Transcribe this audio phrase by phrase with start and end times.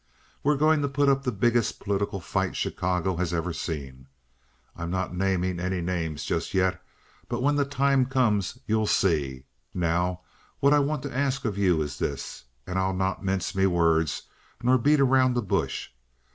[0.41, 4.07] We're going to put up the biggest political fight Chicago has ever seen.
[4.75, 6.81] I'm not naming any names just yet,
[7.29, 9.43] but when the time comes you'll see.
[9.75, 10.21] Now,
[10.59, 14.23] what I want to ask of you is this, and I'll not mince me words
[14.63, 15.89] nor beat around the bush.